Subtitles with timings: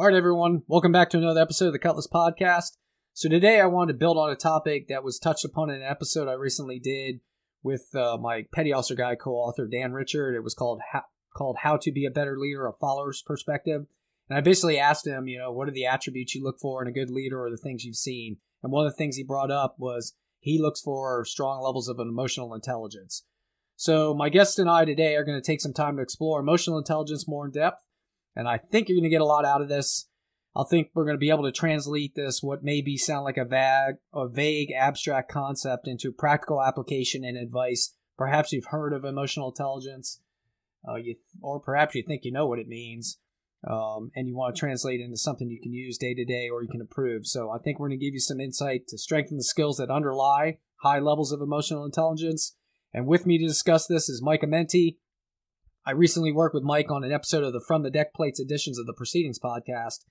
[0.00, 2.78] All right, everyone, welcome back to another episode of the Cutlass Podcast.
[3.12, 5.86] So today I wanted to build on a topic that was touched upon in an
[5.86, 7.20] episode I recently did
[7.62, 10.34] with uh, my petty officer guy co-author Dan Richard.
[10.34, 11.02] It was called how,
[11.36, 13.84] called How to Be a Better Leader: A Follower's Perspective.
[14.30, 16.88] And I basically asked him, you know, what are the attributes you look for in
[16.88, 18.38] a good leader or the things you've seen?
[18.62, 21.98] And one of the things he brought up was he looks for strong levels of
[21.98, 23.26] emotional intelligence.
[23.76, 26.78] So my guest and I today are going to take some time to explore emotional
[26.78, 27.84] intelligence more in depth
[28.40, 30.08] and I think you're going to get a lot out of this.
[30.56, 33.44] I think we're going to be able to translate this, what maybe sound like a
[33.44, 37.94] vague, a vague abstract concept, into practical application and advice.
[38.16, 40.22] Perhaps you've heard of emotional intelligence,
[40.88, 43.18] uh, you, or perhaps you think you know what it means,
[43.68, 46.48] um, and you want to translate it into something you can use day to day
[46.48, 47.26] or you can improve.
[47.26, 49.90] So I think we're going to give you some insight to strengthen the skills that
[49.90, 52.56] underlie high levels of emotional intelligence.
[52.94, 54.96] And with me to discuss this is Mike Amenti,
[55.86, 58.78] I recently worked with Mike on an episode of the From the Deck Plates editions
[58.78, 60.04] of the Proceedings podcast.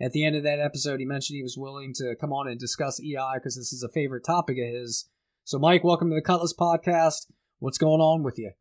[0.00, 2.60] At the end of that episode, he mentioned he was willing to come on and
[2.60, 5.10] discuss EI because this is a favorite topic of his.
[5.42, 7.26] So, Mike, welcome to the Cutlass podcast.
[7.58, 8.52] What's going on with you?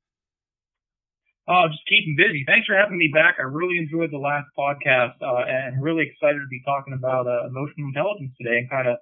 [1.48, 2.44] Oh, just keeping busy.
[2.48, 3.36] Thanks for having me back.
[3.38, 7.46] I really enjoyed the last podcast uh, and really excited to be talking about uh,
[7.46, 8.98] emotional intelligence today and kind of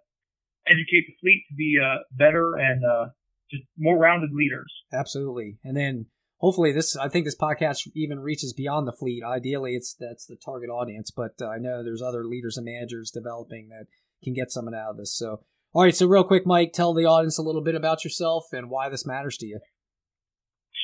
[0.67, 3.06] educate the fleet to be uh, better and uh,
[3.50, 4.72] just more rounded leaders.
[4.91, 5.59] Absolutely.
[5.64, 6.08] And then
[6.44, 9.23] hopefully this i think this podcast even reaches beyond the fleet.
[9.23, 13.09] Ideally it's that's the target audience but uh, i know there's other leaders and managers
[13.09, 13.88] developing that
[14.23, 15.16] can get something out of this.
[15.17, 15.39] So
[15.73, 18.69] all right so real quick mike tell the audience a little bit about yourself and
[18.69, 19.59] why this matters to you.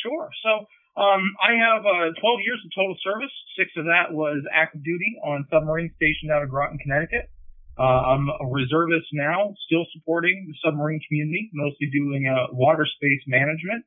[0.01, 0.29] Sure.
[0.43, 0.49] So
[0.95, 3.35] um, i have uh, 12 years of total service.
[3.59, 7.29] Six of that was active duty on submarine stationed out of groton connecticut.
[7.77, 13.23] Uh, I'm a reservist now, still supporting the submarine community, mostly doing uh, water space
[13.27, 13.85] management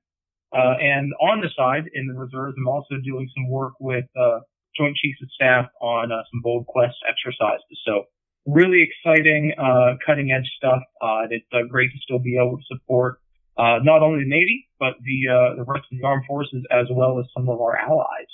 [0.52, 4.40] uh, and on the side, in the reserves, I'm also doing some work with uh,
[4.76, 7.64] Joint Chiefs of Staff on uh, some Bold Quest exercises.
[7.86, 8.04] So
[8.44, 10.82] really exciting, uh, cutting edge stuff.
[11.00, 13.18] Uh, it's uh, great to still be able to support
[13.56, 17.26] not only the Navy but the the rest of the armed forces as well as
[17.32, 18.30] some of our allies.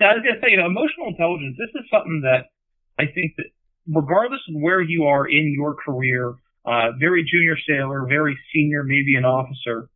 [0.00, 1.56] Now, I was going to say, you know, emotional intelligence.
[1.58, 2.50] This is something that
[2.98, 3.46] I think that
[3.88, 6.34] regardless of where you are in your career,
[6.98, 9.88] very junior sailor, very senior, maybe an officer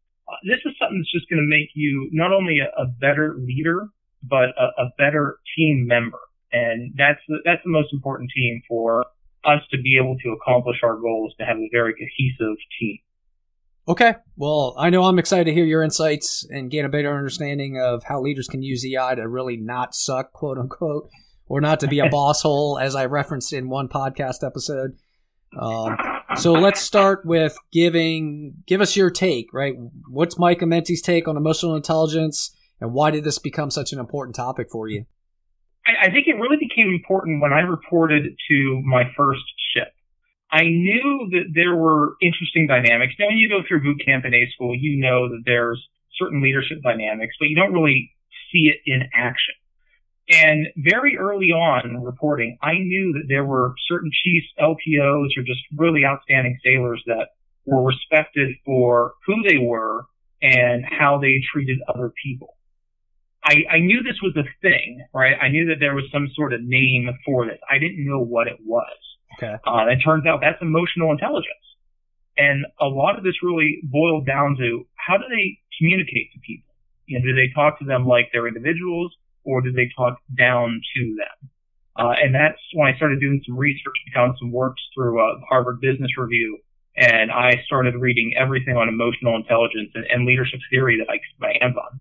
[0.44, 3.88] this is something that's just going to make you not only a, a better leader,
[4.22, 6.18] but a, a, better team member.
[6.52, 9.06] And that's the, that's the most important team for
[9.44, 12.98] us to be able to accomplish our goals, to have a very cohesive team.
[13.86, 14.14] Okay.
[14.36, 18.04] Well, I know I'm excited to hear your insights and get a better understanding of
[18.04, 21.08] how leaders can use EI to really not suck, quote unquote,
[21.46, 24.96] or not to be a boss hole, as I referenced in one podcast episode.
[25.58, 25.96] Um,
[26.38, 29.74] so let's start with giving give us your take, right?
[30.08, 34.36] What's Mike Amenti's take on emotional intelligence, and why did this become such an important
[34.36, 35.04] topic for you?
[35.86, 39.42] I, I think it really became important when I reported to my first
[39.74, 39.88] ship.
[40.50, 43.14] I knew that there were interesting dynamics.
[43.18, 45.82] Now, when you go through boot camp in A school, you know that there's
[46.18, 48.12] certain leadership dynamics, but you don't really
[48.50, 49.54] see it in action.
[50.30, 55.42] And very early on in reporting, I knew that there were certain chiefs, LPOs, or
[55.42, 57.28] just really outstanding sailors that
[57.64, 60.04] were respected for who they were
[60.42, 62.56] and how they treated other people.
[63.42, 65.36] I, I knew this was a thing, right?
[65.40, 67.58] I knew that there was some sort of name for this.
[67.70, 68.96] I didn't know what it was.
[69.38, 69.54] Okay.
[69.66, 71.54] Uh, it turns out that's emotional intelligence.
[72.36, 76.74] And a lot of this really boiled down to how do they communicate to people?
[77.06, 79.14] You know, do they talk to them like they're individuals?
[79.44, 81.50] Or did they talk down to them?
[81.96, 85.40] Uh, and that's when I started doing some research, and found some works through uh,
[85.48, 86.58] Harvard Business Review,
[86.96, 91.40] and I started reading everything on emotional intelligence and, and leadership theory that I could
[91.40, 92.00] my hands on.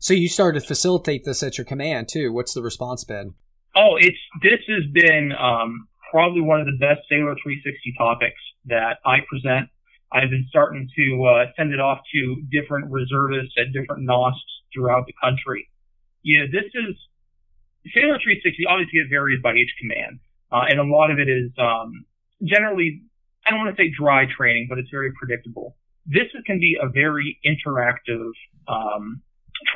[0.00, 2.32] So you started to facilitate this at your command too.
[2.32, 3.34] What's the response been?
[3.74, 8.98] Oh, it's this has been um, probably one of the best Sailor 360 topics that
[9.04, 9.68] I present.
[10.12, 14.34] I've been starting to uh, send it off to different reservists at different NOSCs
[14.74, 15.68] throughout the country.
[16.24, 16.96] Yeah, this is
[17.94, 18.66] Sailor 360.
[18.66, 20.20] Obviously, it varies by each command,
[20.50, 22.04] uh, and a lot of it is um,
[22.42, 23.02] generally
[23.46, 25.76] I don't want to say dry training, but it's very predictable.
[26.06, 28.30] This can be a very interactive
[28.68, 29.22] um,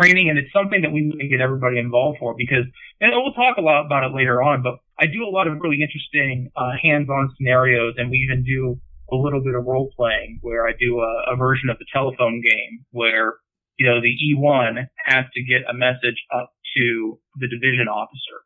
[0.00, 2.64] training, and it's something that we need to get everybody involved for because,
[3.00, 4.62] and we'll talk a lot about it later on.
[4.62, 8.80] But I do a lot of really interesting uh, hands-on scenarios, and we even do
[9.12, 12.42] a little bit of role playing where I do a, a version of the telephone
[12.42, 13.34] game where
[13.78, 18.44] you know, the E1 has to get a message up to the division officer.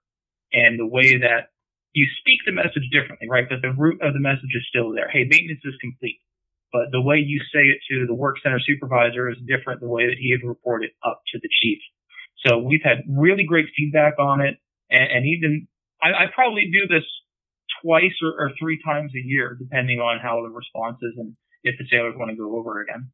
[0.53, 1.55] And the way that
[1.93, 3.47] you speak the message differently, right?
[3.49, 5.09] But the root of the message is still there.
[5.11, 6.19] Hey, maintenance is complete.
[6.73, 10.07] But the way you say it to the work center supervisor is different the way
[10.07, 11.79] that he had reported up to the chief.
[12.47, 14.59] So we've had really great feedback on it.
[14.91, 15.67] And, and even
[16.01, 17.05] I, I probably do this
[17.83, 21.77] twice or, or three times a year, depending on how the response is and if
[21.79, 23.11] the sailors want to go over again.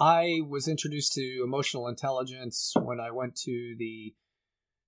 [0.00, 4.14] I was introduced to emotional intelligence when I went to the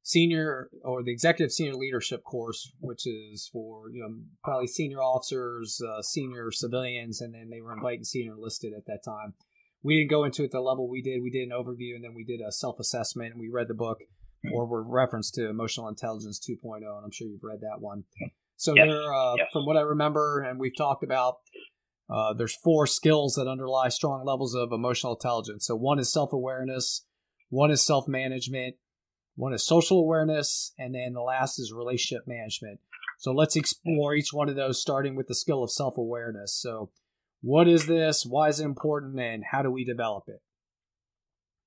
[0.03, 5.81] senior or the executive senior leadership course, which is for you know probably senior officers,
[5.87, 9.35] uh, senior civilians, and then they were inviting senior enlisted at that time.
[9.83, 11.23] We didn't go into it the level we did.
[11.23, 13.75] We did an overview, and then we did a self assessment, and we read the
[13.75, 13.99] book,
[14.53, 18.05] or were referenced to Emotional Intelligence 2.0, and I'm sure you've read that one.
[18.57, 18.87] So yes.
[18.87, 19.49] there, uh, yes.
[19.53, 21.39] from what I remember, and we've talked about,
[22.13, 25.67] uh, there's four skills that underlie strong levels of emotional intelligence.
[25.67, 27.07] So one is self awareness,
[27.49, 28.77] one is self management,
[29.35, 32.81] one is social awareness, and then the last is relationship management.
[33.19, 36.53] So let's explore each one of those, starting with the skill of self awareness.
[36.55, 36.91] So,
[37.41, 38.27] what is this?
[38.29, 39.19] Why is it important?
[39.19, 40.43] And how do we develop it?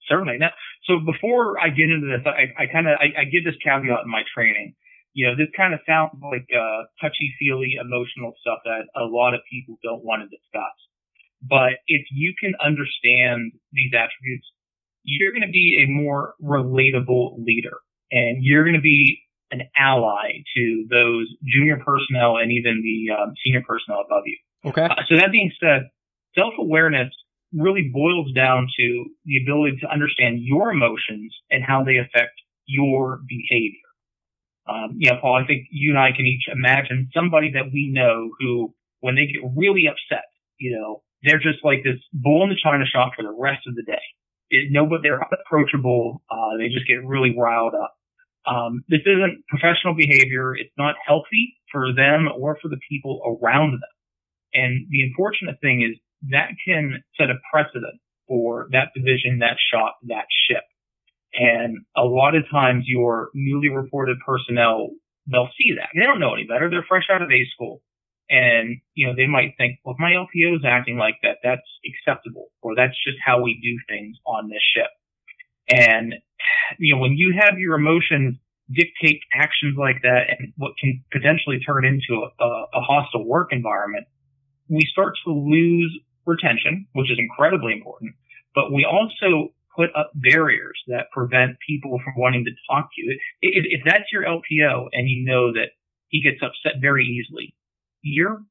[0.08, 0.38] Certainly.
[0.40, 0.52] Now,
[0.84, 4.06] so before I get into this, I, I kind of I, I, give this caveat
[4.06, 4.76] in my training.
[5.16, 9.34] You know, this kind of sounds like uh, touchy feely emotional stuff that a lot
[9.34, 10.76] of people don't want to discuss.
[11.42, 14.46] But if you can understand these attributes
[15.06, 17.78] you're going to be a more relatable leader
[18.12, 19.22] and you're going to be
[19.52, 24.38] an ally to those junior personnel and even the um, senior personnel above you.
[24.66, 24.84] Okay.
[24.84, 25.90] Uh, so that being said,
[26.34, 27.14] self-awareness
[27.54, 32.34] really boils down to the ability to understand your emotions and how they affect
[32.66, 33.85] your behavior.
[34.68, 37.92] Um, you know, Paul, I think you and I can each imagine somebody that we
[37.94, 40.26] know who, when they get really upset,
[40.60, 43.76] you know, they're just like this bull in the china shop for the rest of
[43.76, 44.02] the day
[44.52, 46.24] it, no, but they're unapproachable.
[46.32, 47.96] Uh, they just get really riled up.
[48.48, 50.56] Um, this isn't professional behavior.
[50.56, 53.82] It's not healthy for them or for the people around them.
[54.54, 56.00] And the unfortunate thing is
[56.32, 60.64] that can set a precedent for that division, that shop, that ship.
[61.38, 64.90] And a lot of times your newly reported personnel,
[65.30, 65.90] they'll see that.
[65.94, 66.70] They don't know any better.
[66.70, 67.82] They're fresh out of A school.
[68.30, 71.68] And, you know, they might think, well, if my LPO is acting like that, that's
[71.86, 74.90] acceptable, or that's just how we do things on this ship.
[75.70, 76.16] And,
[76.80, 78.38] you know, when you have your emotions
[78.72, 84.08] dictate actions like that and what can potentially turn into a, a hostile work environment,
[84.70, 85.96] we start to lose
[86.26, 88.16] retention, which is incredibly important,
[88.56, 93.20] but we also put up barriers that prevent people from wanting to talk to you.
[93.42, 95.70] If, if that's your LPO and you know that
[96.10, 97.56] he gets upset very easily,
[98.02, 98.42] you're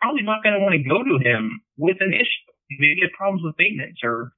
[0.00, 2.44] probably not going to want to go to him with an issue.
[2.70, 4.32] Maybe you have problems with maintenance or,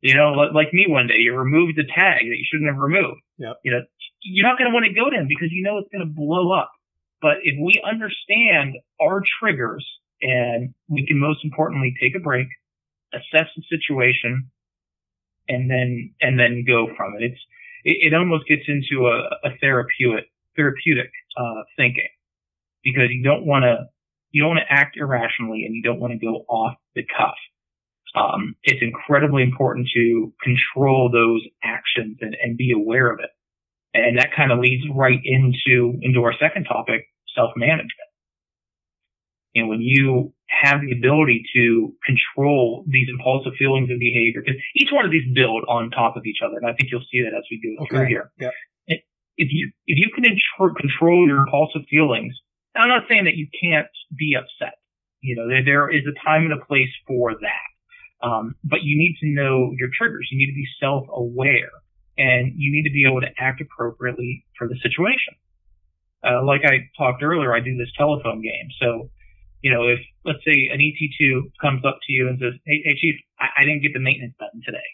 [0.00, 3.20] you know, like me one day, you removed the tag that you shouldn't have removed.
[3.38, 3.56] Yep.
[3.64, 3.80] You know,
[4.22, 6.12] you're not going to want to go to him because you know it's going to
[6.12, 6.72] blow up.
[7.20, 9.84] But if we understand our triggers
[10.20, 12.48] and we can most importantly take a break,
[13.12, 14.50] assess the situation,
[15.48, 17.24] and then, and then go from it.
[17.24, 17.40] It's,
[17.84, 22.08] it, it almost gets into a, a therapeutic, therapeutic, uh, thinking
[22.84, 23.88] because you don't want to
[24.30, 27.36] you don't want to act irrationally and you don't want to go off the cuff.
[28.16, 33.30] Um, it's incredibly important to control those actions and, and be aware of it.
[33.94, 37.06] And that kind of leads right into, into our second topic,
[37.36, 37.92] self-management.
[39.54, 44.90] And when you have the ability to control these impulsive feelings and behavior, because each
[44.92, 47.36] one of these build on top of each other, and I think you'll see that
[47.36, 47.88] as we go okay.
[47.88, 48.30] through here.
[48.38, 48.52] Yep.
[49.36, 50.24] If you if you can
[50.76, 52.34] control your impulsive feelings,
[52.76, 54.78] I'm not saying that you can't be upset.
[55.20, 58.26] You know, there, there is a time and a place for that.
[58.26, 60.28] Um, but you need to know your triggers.
[60.30, 61.70] You need to be self-aware
[62.16, 65.34] and you need to be able to act appropriately for the situation.
[66.22, 68.68] Uh, like I talked earlier, I do this telephone game.
[68.80, 69.10] So,
[69.64, 73.00] you know, if let's say an ET2 comes up to you and says, Hey, hey
[73.00, 74.84] chief, I, I didn't get the maintenance button today.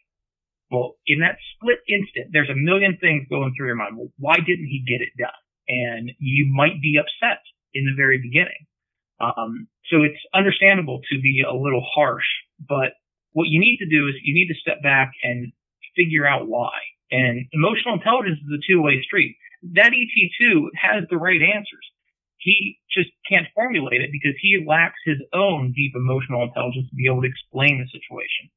[0.71, 3.99] Well, in that split instant, there's a million things going through your mind.
[3.99, 5.43] Well, why didn't he get it done?
[5.67, 7.43] And you might be upset
[7.75, 8.71] in the very beginning.
[9.19, 12.31] Um, so it's understandable to be a little harsh,
[12.63, 12.95] but
[13.33, 15.51] what you need to do is you need to step back and
[15.99, 16.71] figure out why.
[17.11, 19.35] And emotional intelligence is a two-way street.
[19.75, 21.87] That ET2 has the right answers.
[22.41, 27.07] He just can't formulate it because he lacks his own deep emotional intelligence to be
[27.07, 28.49] able to explain the situation.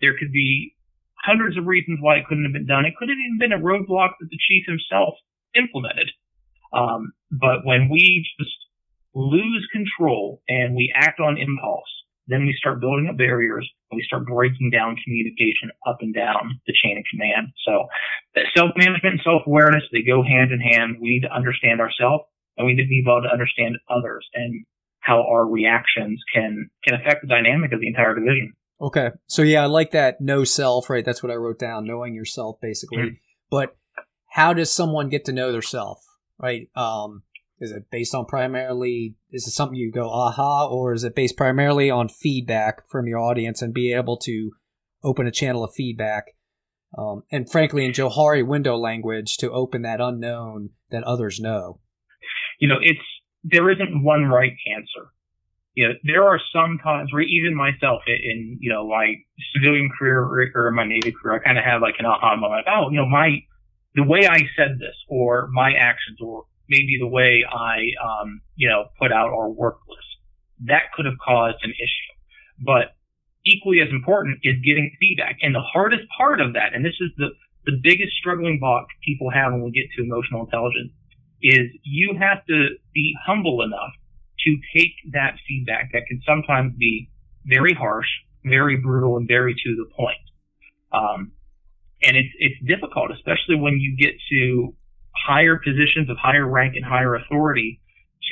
[0.00, 0.74] There could be
[1.18, 2.86] hundreds of reasons why it couldn't have been done.
[2.86, 5.18] It could have even been a roadblock that the chief himself
[5.58, 6.10] implemented.
[6.72, 8.54] Um, but when we just
[9.12, 11.90] lose control and we act on impulse,
[12.28, 16.60] then we start building up barriers and we start breaking down communication up and down
[16.66, 17.50] the chain of command.
[17.66, 17.86] So
[18.54, 20.98] self-management and self-awareness, they go hand in hand.
[21.00, 22.24] We need to understand ourselves
[22.56, 24.64] and we need to be able to understand others and
[25.00, 28.52] how our reactions can, can affect the dynamic of the entire division.
[28.80, 29.10] Okay.
[29.26, 31.04] So yeah, I like that know self, right?
[31.04, 32.98] That's what I wrote down, knowing yourself basically.
[32.98, 33.14] Mm-hmm.
[33.50, 33.76] But
[34.30, 36.00] how does someone get to know their self?
[36.38, 36.68] right?
[36.74, 37.22] Um,
[37.58, 41.36] Is it based on primarily, is it something you go, aha, or is it based
[41.36, 44.52] primarily on feedback from your audience and be able to
[45.02, 46.24] open a channel of feedback?
[46.96, 51.80] Um, and frankly, in Johari window language, to open that unknown that others know.
[52.58, 53.00] You know, it's,
[53.44, 55.10] there isn't one right answer.
[55.74, 59.14] You know, there are some times where even myself in, you know, my
[59.54, 62.66] civilian career or my Navy career, I kind of have like an aha moment.
[62.66, 63.42] Oh, you know, my,
[63.94, 68.68] the way I said this or my actions or maybe the way I, um, you
[68.68, 70.06] know, put out our work list.
[70.64, 72.64] That could have caused an issue.
[72.64, 72.96] But
[73.44, 75.38] equally as important is getting feedback.
[75.42, 77.28] And the hardest part of that, and this is the,
[77.66, 80.92] the biggest struggling block people have when we get to emotional intelligence,
[81.42, 83.92] is you have to be humble enough
[84.44, 87.10] to take that feedback that can sometimes be
[87.44, 88.08] very harsh,
[88.44, 90.16] very brutal, and very to the point.
[90.92, 91.32] Um,
[92.02, 94.74] and it's it's difficult, especially when you get to
[95.14, 97.80] higher positions of higher rank and higher authority,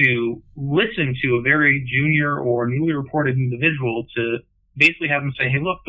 [0.00, 4.38] to listen to a very junior or newly reported individual to
[4.76, 5.80] basically have them say, "Hey, look,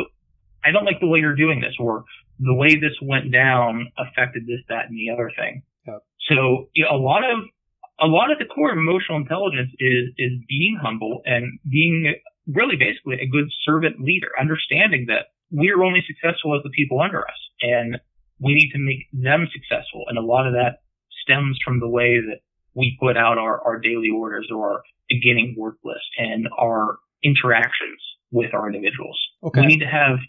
[0.63, 2.05] I don't like the way you're doing this," or
[2.39, 5.63] "The way this went down affected this, that, and the other thing."
[6.27, 7.46] So you know, a lot of
[8.00, 12.15] a lot of the core of emotional intelligence is is being humble and being
[12.48, 17.01] really basically a good servant leader, understanding that we are only successful as the people
[17.01, 17.98] under us, and
[18.39, 20.05] we need to make them successful.
[20.08, 20.82] And a lot of that
[21.24, 22.41] stems from the way that
[22.74, 28.01] we put out our, our daily orders or our beginning work list and our interactions
[28.32, 29.17] with our individuals.
[29.44, 29.62] Okay.
[29.62, 30.20] We need to have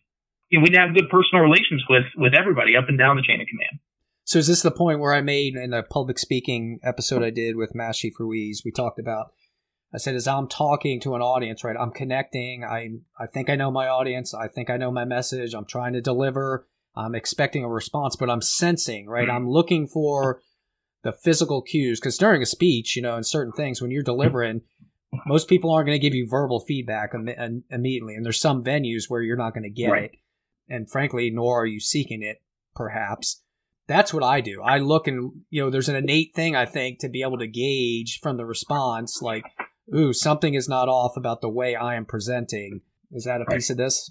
[0.48, 3.16] you know, we need to have good personal relations with with everybody up and down
[3.16, 3.80] the chain of command.
[4.26, 7.54] So is this the point where I made in a public speaking episode I did
[7.54, 8.62] with Chief Ruiz?
[8.64, 9.32] We talked about.
[9.94, 11.76] I said as I'm talking to an audience, right?
[11.78, 12.64] I'm connecting.
[12.64, 12.88] I
[13.20, 14.34] I think I know my audience.
[14.34, 15.54] I think I know my message.
[15.54, 16.66] I'm trying to deliver.
[16.96, 19.28] I'm expecting a response, but I'm sensing, right?
[19.28, 19.36] Mm-hmm.
[19.36, 20.42] I'm looking for
[21.04, 24.62] the physical cues because during a speech, you know, and certain things when you're delivering,
[25.26, 29.04] most people aren't going to give you verbal feedback Im- immediately, and there's some venues
[29.08, 30.04] where you're not going to get right.
[30.04, 30.18] it,
[30.68, 32.42] and frankly, nor are you seeking it,
[32.74, 33.44] perhaps.
[33.88, 34.62] That's what I do.
[34.62, 37.46] I look and you know, there's an innate thing I think to be able to
[37.46, 39.44] gauge from the response, like,
[39.94, 42.80] ooh, something is not off about the way I am presenting.
[43.12, 43.56] Is that a right.
[43.56, 44.10] piece of this?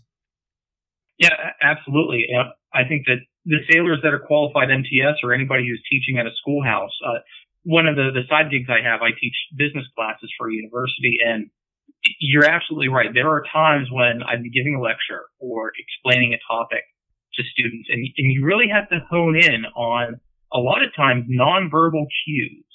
[1.19, 2.27] Yeah, absolutely.
[2.73, 6.31] I think that the sailors that are qualified MTS or anybody who's teaching at a
[6.41, 7.19] schoolhouse, uh,
[7.63, 11.17] one of the, the side gigs I have, I teach business classes for a university
[11.25, 11.49] and
[12.19, 13.09] you're absolutely right.
[13.13, 16.83] There are times when I'd be giving a lecture or explaining a topic
[17.37, 20.19] to students and, and you really have to hone in on
[20.53, 22.65] a lot of times nonverbal cues.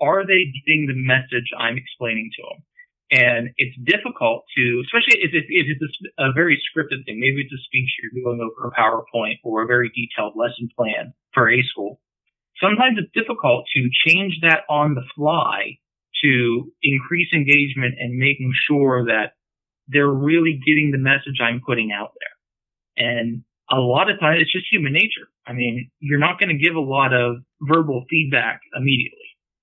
[0.00, 2.62] Are they getting the message I'm explaining to them?
[3.10, 7.18] And it's difficult to, especially if, if, if it's a, a, very scripted thing.
[7.18, 11.12] Maybe it's a speech you're doing over a PowerPoint or a very detailed lesson plan
[11.34, 12.00] for A school.
[12.62, 15.78] Sometimes it's difficult to change that on the fly
[16.22, 19.32] to increase engagement and making sure that
[19.88, 23.06] they're really getting the message I'm putting out there.
[23.06, 25.28] And a lot of times it's just human nature.
[25.46, 29.18] I mean, you're not going to give a lot of verbal feedback immediately.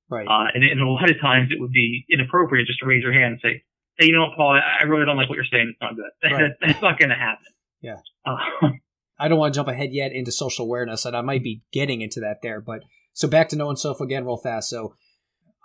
[0.09, 0.27] Right.
[0.27, 3.11] Uh, and, and, a lot of times it would be inappropriate just to raise your
[3.11, 3.63] hand and say,
[3.97, 4.57] "Hey, you know what, Paul?
[4.57, 5.73] I really don't like what you're saying.
[5.73, 6.05] It's not good.
[6.31, 6.51] Right.
[6.61, 7.45] That's not going to happen."
[7.81, 7.97] Yeah.
[8.25, 8.37] Uh,
[9.19, 12.01] I don't want to jump ahead yet into social awareness, and I might be getting
[12.01, 12.61] into that there.
[12.61, 12.83] But
[13.13, 14.69] so back to knowing self again, real fast.
[14.69, 14.93] So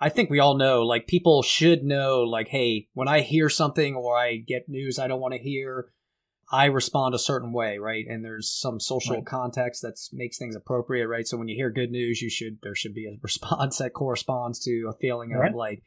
[0.01, 3.95] I think we all know, like people should know, like, hey, when I hear something
[3.95, 5.93] or I get news I don't want to hear,
[6.53, 8.05] I respond a certain way, right?
[8.07, 9.27] And there's some social right.
[9.27, 11.27] context that makes things appropriate, right?
[11.27, 14.59] So when you hear good news, you should there should be a response that corresponds
[14.65, 15.51] to a feeling right.
[15.51, 15.83] of like,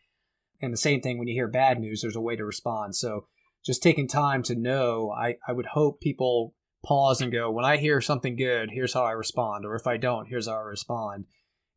[0.62, 2.96] and the same thing when you hear bad news, there's a way to respond.
[2.96, 3.28] So
[3.64, 7.78] just taking time to know, I I would hope people pause and go, when I
[7.78, 11.26] hear something good, here's how I respond, or if I don't, here's how I respond.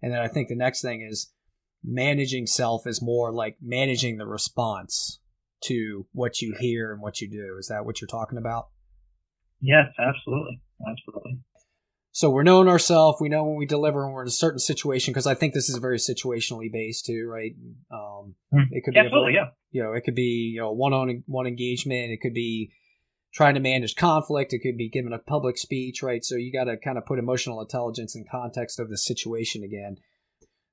[0.01, 1.31] And then I think the next thing is
[1.85, 5.21] managing self is more like managing the response
[5.65, 7.57] to what you hear and what you do.
[7.59, 8.69] Is that what you're talking about?
[9.61, 10.61] Yes, absolutely.
[10.89, 11.41] Absolutely.
[12.13, 13.21] So we're knowing ourselves.
[13.21, 15.69] We know when we deliver and we're in a certain situation because I think this
[15.69, 17.53] is very situationally based too, right?
[17.93, 18.63] Um, hmm.
[18.73, 19.51] It could be absolutely, yeah.
[19.71, 22.11] You know, it could be you know one on one engagement.
[22.11, 22.73] It could be
[23.33, 24.53] trying to manage conflict.
[24.53, 26.25] It could be giving a public speech, right?
[26.25, 29.99] So you got to kind of put emotional intelligence in context of the situation again.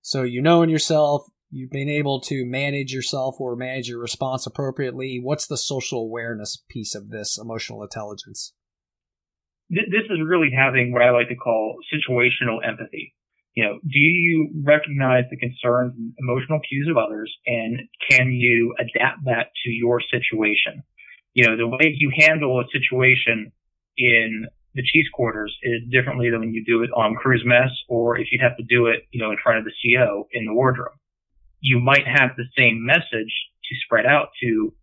[0.01, 4.47] So you know in yourself, you've been able to manage yourself or manage your response
[4.47, 5.19] appropriately.
[5.21, 8.53] What's the social awareness piece of this emotional intelligence?
[9.69, 13.15] This is really having what I like to call situational empathy.
[13.55, 17.79] You know, do you recognize the concerns and emotional cues of others and
[18.09, 20.83] can you adapt that to your situation?
[21.33, 23.51] You know, the way you handle a situation
[23.97, 28.19] in the chiefs quarters is differently than when you do it on crew's mess or
[28.19, 30.53] if you have to do it, you know, in front of the CO in the
[30.53, 30.93] wardroom.
[31.61, 34.73] you might have the same message to spread out to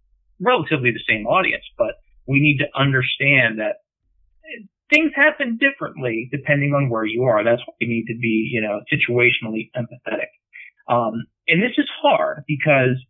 [0.41, 1.95] relatively the same audience, but
[2.27, 3.77] we need to understand that
[4.91, 7.45] things happen differently depending on where you are.
[7.45, 10.31] That's why we need to be, you know, situationally empathetic.
[10.89, 13.03] Um, and this is hard because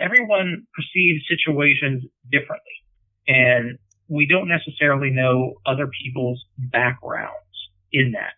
[0.00, 2.84] everyone perceives situations differently
[3.26, 7.34] and we don't necessarily know other people's backgrounds
[7.92, 8.34] in that.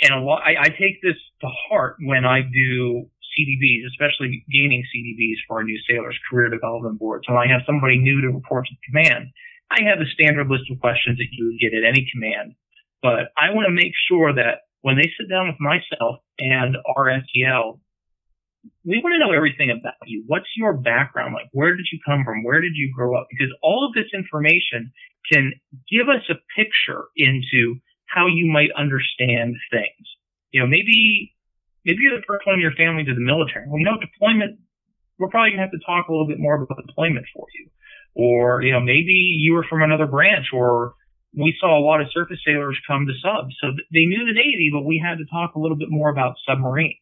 [0.00, 3.06] And a lot, I, I take this to heart when I do
[3.36, 7.28] CDBs, especially gaining CDBs for our new sailors career development boards.
[7.28, 9.28] When I have somebody new to report to command,
[9.70, 12.54] I have a standard list of questions that you would get at any command,
[13.02, 17.10] but I want to make sure that when they sit down with myself and our
[17.10, 17.80] SEL,
[18.84, 20.24] we want to know everything about you.
[20.26, 21.34] What's your background?
[21.34, 22.44] Like, where did you come from?
[22.44, 23.26] Where did you grow up?
[23.30, 24.92] Because all of this information
[25.30, 25.52] can
[25.90, 30.06] give us a picture into how you might understand things.
[30.52, 31.34] You know, maybe,
[31.84, 33.66] maybe you're the first one in your family to the military.
[33.66, 34.58] Well, you know, deployment,
[35.18, 37.68] we're probably going to have to talk a little bit more about deployment for you.
[38.16, 40.94] Or, you know, maybe you were from another branch or
[41.36, 43.54] we saw a lot of surface sailors come to subs.
[43.60, 46.36] So they knew the Navy, but we had to talk a little bit more about
[46.48, 46.96] submarines.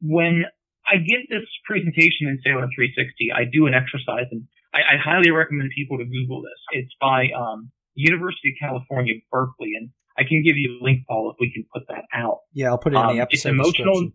[0.00, 0.44] When
[0.88, 5.30] I give this presentation in Sailor 360, I do an exercise and I, I highly
[5.30, 6.58] recommend people to Google this.
[6.72, 11.30] It's by, um, University of California, Berkeley, and I can give you a link, Paul,
[11.30, 12.40] if we can put that out.
[12.52, 13.32] Yeah, I'll put it in the um, episode.
[13.32, 14.10] It's emotional.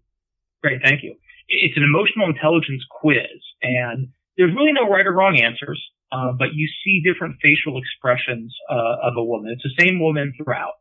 [0.63, 1.15] Great, thank you.
[1.47, 6.53] It's an emotional intelligence quiz, and there's really no right or wrong answers, uh, but
[6.53, 9.51] you see different facial expressions uh, of a woman.
[9.53, 10.73] It's the same woman throughout,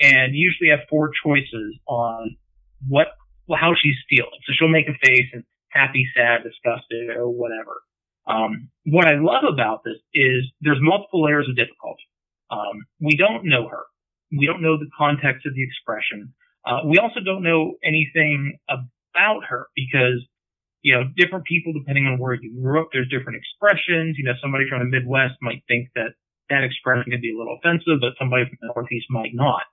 [0.00, 2.36] and usually have four choices on
[2.86, 3.08] what
[3.56, 4.38] how she's feeling.
[4.46, 7.82] So she'll make a face and happy, sad, disgusted, or whatever.
[8.26, 12.04] Um, what I love about this is there's multiple layers of difficulty.
[12.50, 13.84] Um, we don't know her.
[14.30, 16.34] We don't know the context of the expression.
[16.66, 20.26] Uh, we also don't know anything about her because,
[20.82, 24.16] you know, different people, depending on where you grew up, there's different expressions.
[24.18, 26.14] You know, somebody from the Midwest might think that
[26.50, 29.66] that expression can be a little offensive, but somebody from the Northeast might not.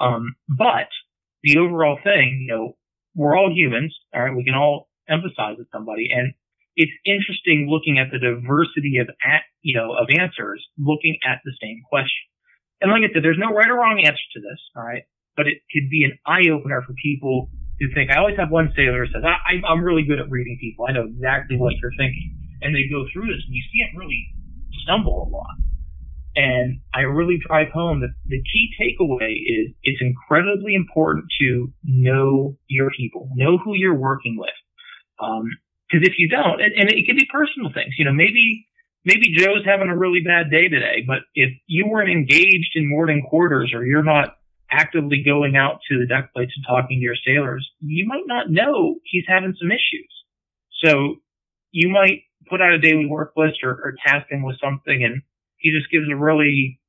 [0.00, 0.90] Um, but
[1.42, 2.76] the overall thing, you know,
[3.14, 3.96] we're all humans.
[4.14, 4.36] All right.
[4.36, 6.34] We can all empathize with somebody and
[6.76, 11.56] it's interesting looking at the diversity of, at, you know, of answers looking at the
[11.60, 12.28] same question.
[12.80, 15.08] And like I said, there's no right or wrong answer to this, all right?
[15.36, 17.48] But it could be an eye opener for people
[17.80, 20.86] who think, I always have one sailor says, I, I'm really good at reading people.
[20.88, 22.36] I know exactly what you're thinking.
[22.62, 24.26] And they go through this and you see them really
[24.82, 25.56] stumble a lot.
[26.36, 32.56] And I really drive home that the key takeaway is it's incredibly important to know
[32.68, 34.56] your people, know who you're working with.
[35.18, 35.44] Um,
[35.90, 38.66] cause if you don't, and, and it can be personal things, you know, maybe
[39.06, 43.24] maybe Joe's having a really bad day today, but if you weren't engaged in morning
[43.30, 44.36] quarters or you're not
[44.70, 48.50] actively going out to the deck plates and talking to your sailors, you might not
[48.50, 50.10] know he's having some issues.
[50.84, 51.16] So
[51.70, 55.22] you might put out a daily work list or, or task him with something and
[55.58, 56.80] he just gives a really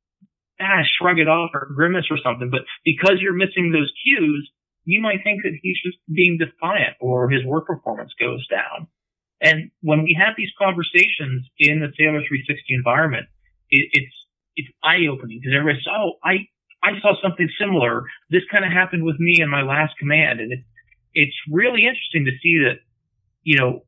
[0.59, 2.49] ah, shrug it off or grimace or something.
[2.49, 4.49] But because you're missing those cues,
[4.85, 8.87] you might think that he's just being defiant or his work performance goes down.
[9.41, 13.27] And when we have these conversations in the Sailor 360 environment,
[13.69, 14.15] it, it's
[14.55, 16.49] it's eye opening because everybody says, "Oh, I
[16.83, 18.03] I saw something similar.
[18.29, 20.59] This kind of happened with me in my last command," and it,
[21.13, 22.79] it's really interesting to see that
[23.43, 23.83] you know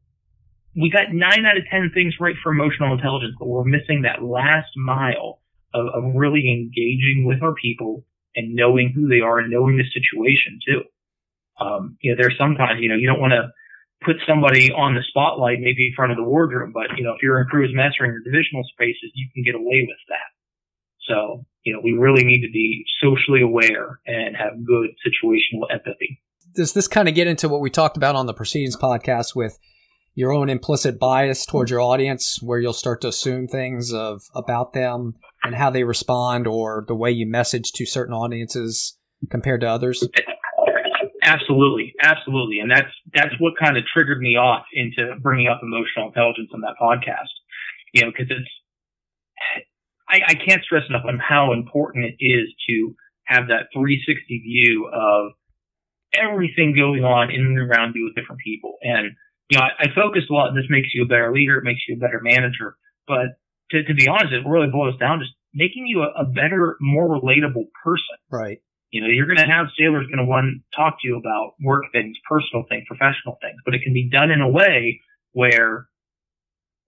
[0.76, 4.24] we got nine out of ten things right for emotional intelligence, but we're missing that
[4.24, 5.40] last mile
[5.74, 9.84] of, of really engaging with our people and knowing who they are and knowing the
[9.94, 10.84] situation too.
[11.60, 13.52] Um, you know, there's sometimes you know you don't want to
[14.04, 16.72] put somebody on the spotlight, maybe in front of the wardroom.
[16.72, 20.00] But, you know, if you're in mess or divisional spaces, you can get away with
[20.08, 20.30] that.
[21.08, 26.22] So, you know, we really need to be socially aware and have good situational empathy.
[26.56, 29.60] Does this kind of get into what we talked about on the proceedings podcast with
[30.16, 34.74] your own implicit bias towards your audience, where you'll start to assume things of about
[34.74, 38.98] them and how they respond or the way you message to certain audiences
[39.30, 40.06] compared to others?
[41.22, 46.08] Absolutely, absolutely, and that's that's what kind of triggered me off into bringing up emotional
[46.08, 47.30] intelligence on that podcast.
[47.94, 48.50] You know, because it's
[50.10, 52.96] I, I can't stress enough on how important it is to
[53.26, 55.34] have that 360 view of
[56.14, 58.78] everything going on in and around you with different people.
[58.82, 59.12] And
[59.50, 60.54] you know, I, I focus a lot.
[60.54, 61.58] This makes you a better leader.
[61.58, 62.76] It makes you a better manager.
[63.08, 63.38] But
[63.72, 67.08] to, to be honest, it really boils down to making you a, a better, more
[67.08, 68.18] relatable person.
[68.32, 68.62] Right.
[68.92, 71.54] You know, you're going to have sailors going to want to talk to you about
[71.62, 75.02] work things, personal things, professional things, but it can be done in a way
[75.34, 75.88] where,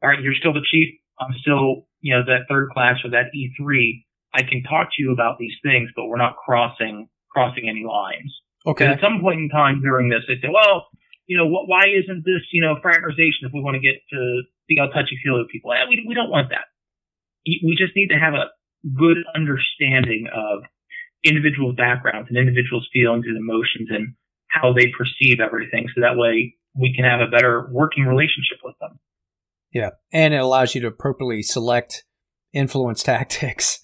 [0.02, 0.98] all right, you're still the chief.
[1.20, 4.04] I'm still, you know, that third class or that E3.
[4.34, 8.32] I can talk to you about these things, but we're not crossing, crossing any lines.
[8.66, 8.86] Okay.
[8.86, 10.88] And at some point in time during this, they say, well,
[11.28, 14.42] you know, what, why isn't this, you know, fraternization if we want to get to
[14.68, 15.72] be all touchy feely with people?
[15.74, 16.68] Eh, we, we don't want that.
[17.46, 18.54] We just need to have a
[18.96, 20.64] good understanding of
[21.24, 24.14] individual backgrounds and individuals' feelings and emotions and
[24.48, 25.88] how they perceive everything.
[25.94, 29.00] So that way we can have a better working relationship with them.
[29.74, 29.92] Yeah.
[30.12, 32.04] And it allows you to appropriately select
[32.54, 33.80] influence tactics,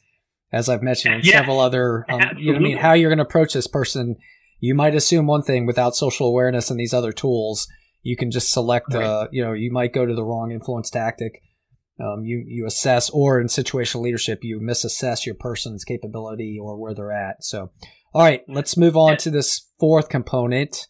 [0.52, 2.78] as I've mentioned in yeah, several other, um, you know I mean?
[2.78, 4.16] How you're going to approach this person.
[4.60, 7.68] You might assume one thing without social awareness and these other tools.
[8.02, 9.04] You can just select, right.
[9.04, 11.42] uh, you know, you might go to the wrong influence tactic.
[12.00, 16.94] Um, you, you assess, or in situational leadership, you misassess your person's capability or where
[16.94, 17.44] they're at.
[17.44, 17.72] So,
[18.14, 20.88] all right, let's move on to this fourth component.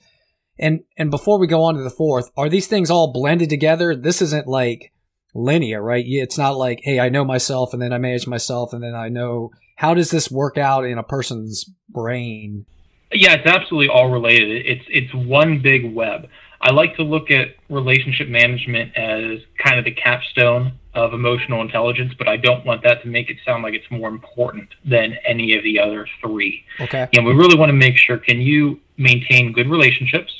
[0.59, 3.95] And and before we go on to the fourth, are these things all blended together?
[3.95, 4.91] This isn't like
[5.33, 6.03] linear, right?
[6.07, 9.09] It's not like, hey, I know myself and then I manage myself and then I
[9.09, 12.65] know how does this work out in a person's brain?
[13.13, 14.65] Yeah, it's absolutely all related.
[14.65, 16.27] It's it's one big web.
[16.59, 22.13] I like to look at relationship management as kind of the capstone of emotional intelligence,
[22.17, 25.55] but I don't want that to make it sound like it's more important than any
[25.55, 26.65] of the other three.
[26.79, 27.07] Okay.
[27.13, 30.33] And we really want to make sure can you maintain good relationships?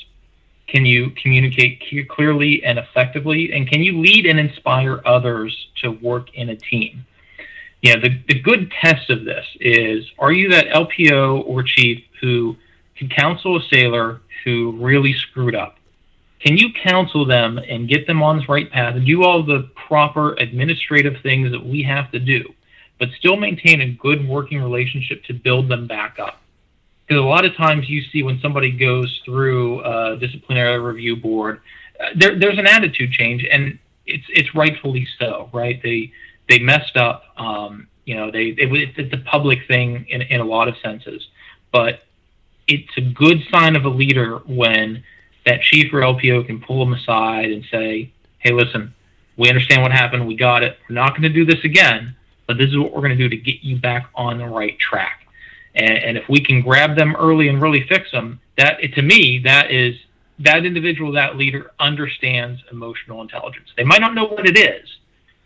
[0.68, 3.52] Can you communicate clearly and effectively?
[3.52, 7.06] And can you lead and inspire others to work in a team?
[7.82, 12.56] Know, the, the good test of this is are you that LPO or chief who
[12.96, 15.76] can counsel a sailor who really screwed up?
[16.40, 19.70] Can you counsel them and get them on the right path and do all the
[19.74, 22.52] proper administrative things that we have to do,
[22.98, 26.40] but still maintain a good working relationship to build them back up?
[27.08, 31.62] Because a lot of times you see when somebody goes through a disciplinary review board,
[31.98, 35.82] uh, there, there's an attitude change, and it's it's rightfully so, right?
[35.82, 36.12] They
[36.50, 37.24] they messed up.
[37.38, 41.26] Um, you know, they it, it's a public thing in in a lot of senses,
[41.72, 42.02] but
[42.66, 45.02] it's a good sign of a leader when
[45.46, 48.94] that chief or LPO can pull them aside and say, "Hey, listen,
[49.38, 50.26] we understand what happened.
[50.26, 50.76] We got it.
[50.88, 52.14] We're not going to do this again,
[52.46, 54.78] but this is what we're going to do to get you back on the right
[54.78, 55.24] track."
[55.74, 59.40] And, and if we can grab them early and really fix them, that to me,
[59.44, 59.94] that is
[60.40, 63.68] that individual, that leader understands emotional intelligence.
[63.76, 64.88] They might not know what it is,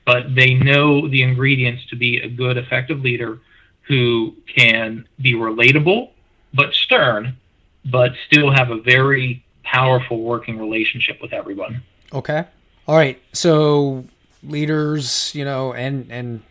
[0.05, 3.41] but they know the ingredients to be a good, effective leader
[3.83, 6.11] who can be relatable
[6.55, 7.37] but stern,
[7.85, 11.83] but still have a very powerful working relationship with everyone.
[12.13, 12.45] Okay.
[12.87, 13.21] All right.
[13.33, 14.05] So
[14.43, 16.43] leaders, you know, and and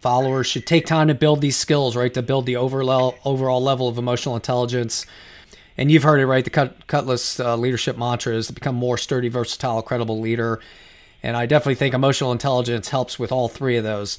[0.00, 2.12] followers should take time to build these skills, right?
[2.14, 5.06] To build the overall overall level of emotional intelligence.
[5.76, 6.44] And you've heard it, right?
[6.44, 10.60] The Cutlass uh, leadership mantra is to become more sturdy, versatile, credible leader.
[11.22, 14.18] And I definitely think emotional intelligence helps with all three of those.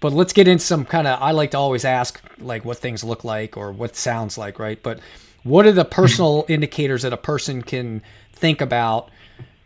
[0.00, 1.20] But let's get into some kind of.
[1.20, 4.82] I like to always ask, like, what things look like or what sounds like, right?
[4.82, 5.00] But
[5.42, 9.10] what are the personal indicators that a person can think about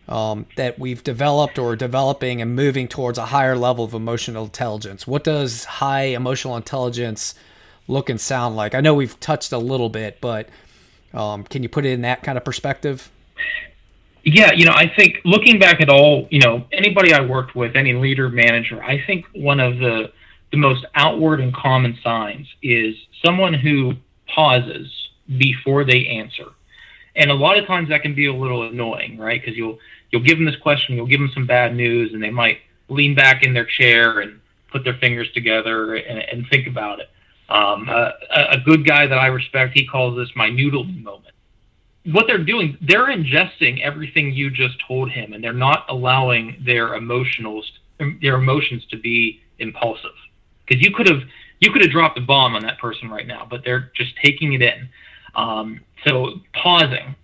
[0.08, 5.06] um, that we've developed or developing and moving towards a higher level of emotional intelligence?
[5.06, 7.34] What does high emotional intelligence
[7.88, 8.74] look and sound like?
[8.74, 10.48] I know we've touched a little bit, but
[11.12, 13.10] um, can you put it in that kind of perspective?
[14.22, 17.76] Yeah, you know, I think looking back at all, you know, anybody I worked with,
[17.76, 20.12] any leader, manager, I think one of the
[20.52, 23.94] the most outward and common signs is someone who
[24.32, 24.92] pauses
[25.38, 26.44] before they answer.
[27.16, 29.40] And a lot of times that can be a little annoying, right?
[29.40, 29.78] Because you'll
[30.10, 33.14] you'll give them this question, you'll give them some bad news, and they might lean
[33.14, 34.40] back in their chair and
[34.70, 37.10] put their fingers together and, and think about it.
[37.48, 41.34] Um, a, a good guy that I respect, he calls this my noodling moment.
[42.06, 46.90] What they're doing, they're ingesting everything you just told him, and they're not allowing their
[46.90, 47.64] emotionals,
[48.20, 50.10] their emotions to be impulsive.
[50.66, 51.22] Because you could have
[51.60, 54.52] you could have dropped a bomb on that person right now, but they're just taking
[54.52, 54.88] it in.
[55.34, 57.14] Um, so pausing,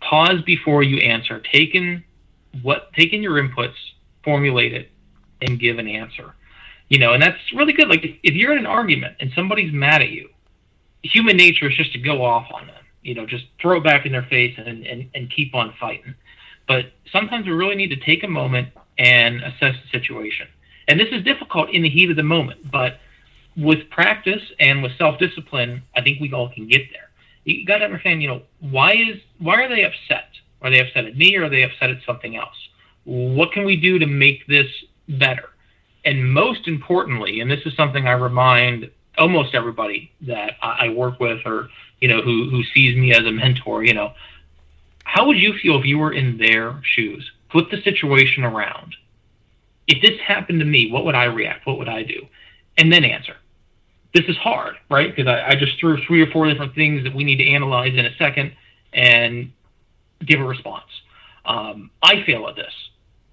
[0.00, 1.40] pause before you answer.
[1.52, 2.04] Taking
[2.62, 3.74] what, taking your inputs,
[4.22, 4.90] formulate it,
[5.42, 6.34] and give an answer.
[6.88, 7.88] You know, and that's really good.
[7.88, 10.28] Like if, if you're in an argument and somebody's mad at you,
[11.02, 12.84] human nature is just to go off on them.
[13.02, 16.14] You know, just throw it back in their face and, and, and keep on fighting.
[16.66, 20.46] But sometimes we really need to take a moment and assess the situation.
[20.88, 22.98] And this is difficult in the heat of the moment, but
[23.56, 27.04] with practice and with self discipline, I think we all can get there
[27.44, 30.28] you got to understand, you know, why is why are they upset?
[30.64, 32.56] Are they upset at me or are they upset at something else?
[33.04, 34.66] What can we do to make this
[35.08, 35.50] better?
[36.04, 41.40] And most importantly, and this is something I remind almost everybody that I work with
[41.46, 41.68] or
[42.00, 44.12] you know who who sees me as a mentor, you know,
[45.04, 47.30] how would you feel if you were in their shoes?
[47.52, 48.96] Flip the situation around.
[49.86, 51.66] If this happened to me, what would I react?
[51.66, 52.26] What would I do?
[52.76, 53.36] And then answer
[54.14, 55.14] this is hard, right?
[55.14, 57.94] Because I, I just threw three or four different things that we need to analyze
[57.94, 58.52] in a second
[58.92, 59.52] and
[60.26, 60.90] give a response.
[61.44, 62.72] Um, I fail at this.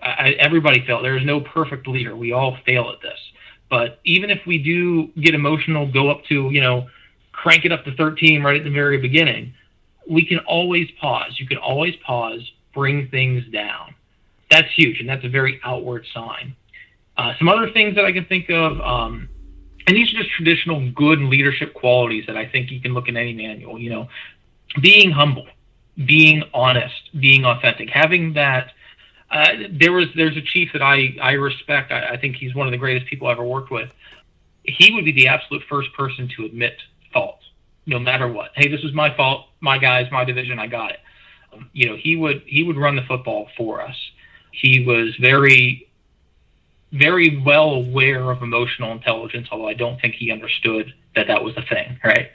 [0.02, 1.04] I, everybody fails.
[1.04, 2.16] There is no perfect leader.
[2.16, 3.20] We all fail at this.
[3.70, 6.88] But even if we do get emotional, go up to, you know,
[7.32, 9.54] crank it up to 13 right at the very beginning,
[10.10, 11.40] we can always pause.
[11.40, 12.42] You can always pause,
[12.74, 13.96] bring things down.
[14.50, 16.56] That's huge, and that's a very outward sign.
[17.18, 19.30] Uh, some other things that I can think of, um,
[19.88, 23.16] and these are just traditional good leadership qualities that I think you can look in
[23.16, 23.80] any manual.
[23.80, 24.10] You know,
[24.82, 25.48] being humble,
[26.06, 28.72] being honest, being authentic, having that
[29.32, 31.92] uh, there was there's a chief that I I respect.
[31.92, 33.90] I, I think he's one of the greatest people I ever worked with.
[34.64, 36.74] He would be the absolute first person to admit
[37.14, 37.40] fault,
[37.86, 38.52] no matter what.
[38.56, 39.48] Hey, this was my fault.
[39.62, 40.60] My guys, my division.
[40.60, 41.00] I got it.
[41.54, 43.96] Um, you know, he would he would run the football for us.
[44.52, 45.88] He was very
[46.92, 51.56] very well aware of emotional intelligence, although I don't think he understood that that was
[51.56, 52.32] a thing, right?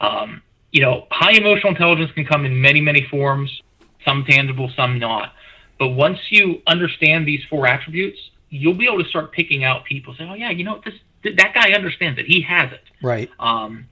[0.00, 3.62] Um, you know, high emotional intelligence can come in many, many forms,
[4.04, 5.32] some tangible, some not.
[5.78, 8.18] But once you understand these four attributes,
[8.50, 10.14] you'll be able to start picking out people.
[10.14, 12.26] Say, oh yeah, you know this that guy understands it.
[12.26, 12.82] He has it.
[13.02, 13.30] Right.
[13.38, 13.86] Um,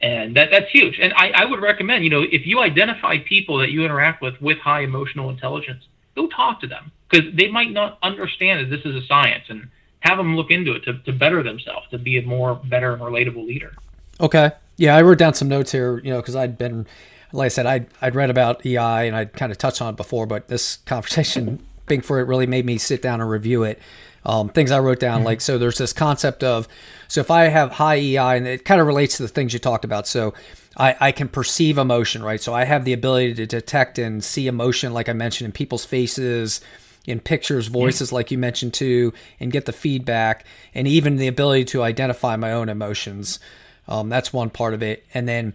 [0.00, 0.98] and that that's huge.
[1.00, 4.40] And I, I would recommend, you know, if you identify people that you interact with
[4.40, 5.84] with high emotional intelligence,
[6.14, 9.68] go talk to them because they might not understand that this is a science and
[10.00, 13.02] have them look into it to, to better themselves, to be a more better and
[13.02, 13.74] relatable leader.
[14.20, 14.50] Okay.
[14.76, 16.86] Yeah, I wrote down some notes here, you know, because I'd been
[17.32, 19.96] like I said, I'd, I'd read about EI and I'd kind of touched on it
[19.96, 23.80] before, but this conversation, being for it, really made me sit down and review it.
[24.24, 25.26] Um, things I wrote down, mm-hmm.
[25.26, 26.66] like, so there's this concept of,
[27.06, 29.60] so if I have high EI, and it kind of relates to the things you
[29.60, 30.08] talked about.
[30.08, 30.34] So
[30.76, 32.40] I, I can perceive emotion, right?
[32.40, 35.84] So I have the ability to detect and see emotion, like I mentioned, in people's
[35.84, 36.60] faces,
[37.06, 41.66] in pictures, voices, like you mentioned too, and get the feedback, and even the ability
[41.66, 43.38] to identify my own emotions.
[43.88, 45.04] Um, that's one part of it.
[45.14, 45.54] And then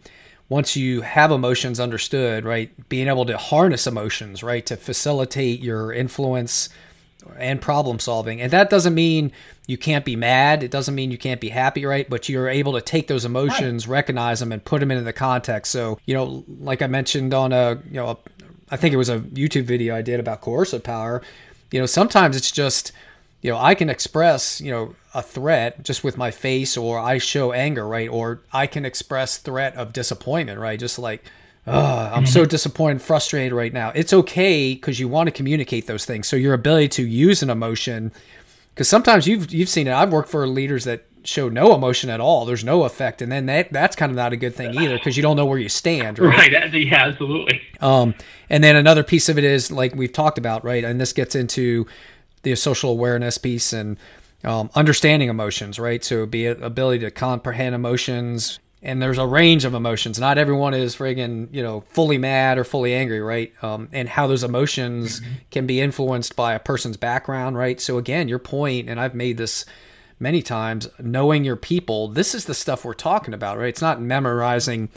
[0.49, 5.93] once you have emotions understood, right, being able to harness emotions, right, to facilitate your
[5.93, 6.69] influence
[7.37, 8.41] and problem solving.
[8.41, 9.31] And that doesn't mean
[9.67, 10.63] you can't be mad.
[10.63, 12.09] It doesn't mean you can't be happy, right?
[12.09, 13.93] But you're able to take those emotions, right.
[13.93, 15.71] recognize them, and put them into the context.
[15.71, 18.17] So, you know, like I mentioned on a, you know, a,
[18.71, 21.21] I think it was a YouTube video I did about coercive power.
[21.71, 22.91] You know, sometimes it's just,
[23.41, 27.17] you know, I can express, you know, a threat just with my face or I
[27.17, 28.09] show anger, right?
[28.09, 30.79] Or I can express threat of disappointment, right?
[30.79, 31.23] Just like,
[31.67, 32.49] oh, I'm so mm-hmm.
[32.49, 33.91] disappointed, frustrated right now.
[33.93, 36.27] It's okay because you want to communicate those things.
[36.27, 38.11] So your ability to use an emotion,
[38.73, 39.93] because sometimes you've you've seen it.
[39.93, 42.45] I've worked for leaders that show no emotion at all.
[42.45, 45.17] There's no effect, and then that that's kind of not a good thing either because
[45.17, 46.19] you don't know where you stand.
[46.19, 46.51] Right?
[46.51, 46.73] right.
[46.73, 47.07] Yeah.
[47.07, 47.61] Absolutely.
[47.81, 48.15] Um,
[48.49, 50.83] and then another piece of it is like we've talked about, right?
[50.83, 51.85] And this gets into
[52.43, 53.97] the social awareness piece and
[54.43, 56.03] um, understanding emotions, right?
[56.03, 60.19] So be ability to comprehend emotions, and there's a range of emotions.
[60.19, 63.53] Not everyone is friggin' you know fully mad or fully angry, right?
[63.61, 65.33] Um, and how those emotions mm-hmm.
[65.51, 67.79] can be influenced by a person's background, right?
[67.79, 69.65] So again, your point, and I've made this
[70.19, 72.07] many times, knowing your people.
[72.07, 73.69] This is the stuff we're talking about, right?
[73.69, 74.89] It's not memorizing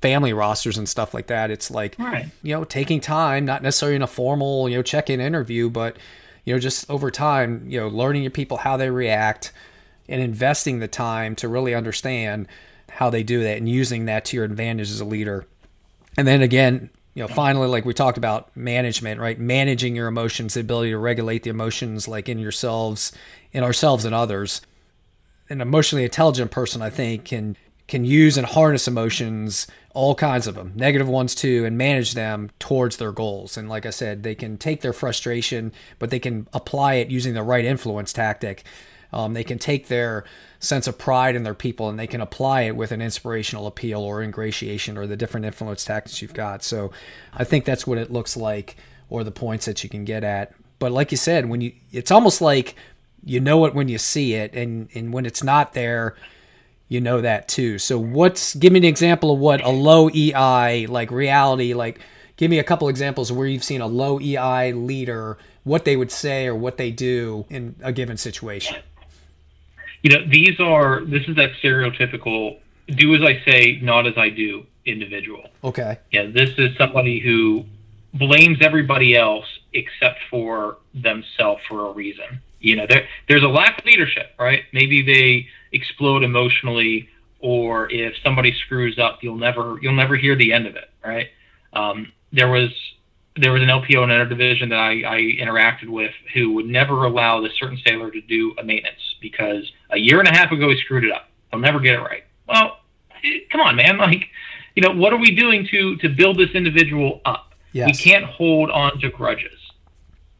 [0.00, 1.50] family rosters and stuff like that.
[1.50, 2.26] It's like right.
[2.42, 5.96] you know taking time, not necessarily in a formal you know check-in interview, but
[6.44, 9.52] you know, just over time, you know, learning your people how they react
[10.08, 12.48] and investing the time to really understand
[12.90, 15.46] how they do that and using that to your advantage as a leader.
[16.16, 19.38] And then again, you know, finally, like we talked about management, right?
[19.38, 23.12] Managing your emotions, the ability to regulate the emotions like in yourselves,
[23.52, 24.60] in ourselves and others.
[25.48, 30.56] An emotionally intelligent person, I think, can can use and harness emotions, all kinds of
[30.56, 33.56] them, negative ones too, and manage them towards their goals.
[33.56, 37.34] And like I said, they can take their frustration, but they can apply it using
[37.34, 38.64] the right influence tactic.
[39.12, 40.24] Um, they can take their
[40.58, 44.00] sense of pride in their people and they can apply it with an inspirational appeal
[44.00, 46.64] or ingratiation or the different influence tactics you've got.
[46.64, 46.90] So
[47.32, 48.76] I think that's what it looks like
[49.08, 50.52] or the points that you can get at.
[50.80, 52.74] But like you said, when you, it's almost like
[53.24, 56.16] you know it when you see it, and, and when it's not there,
[56.88, 57.78] you know that too.
[57.78, 62.00] So what's give me an example of what a low EI like reality like
[62.36, 66.10] give me a couple examples where you've seen a low EI leader what they would
[66.10, 68.76] say or what they do in a given situation.
[70.02, 74.28] You know, these are this is that stereotypical do as I say, not as I
[74.28, 75.48] do individual.
[75.62, 75.98] Okay.
[76.12, 77.64] Yeah, this is somebody who
[78.12, 82.42] blames everybody else except for themselves for a reason.
[82.60, 84.64] You know, there there's a lack of leadership, right?
[84.72, 87.08] Maybe they explode emotionally,
[87.40, 91.28] or if somebody screws up, you'll never you'll never hear the end of it, right?
[91.72, 92.70] Um, there was
[93.36, 97.04] there was an LPO in another division that I, I interacted with who would never
[97.04, 100.70] allow the certain sailor to do a maintenance because a year and a half ago
[100.70, 101.28] he screwed it up.
[101.50, 102.22] He'll never get it right.
[102.48, 102.78] Well,
[103.50, 103.98] come on, man.
[103.98, 104.26] Like,
[104.76, 107.54] you know, what are we doing to to build this individual up?
[107.72, 107.88] Yes.
[107.88, 109.50] We can't hold on to grudges.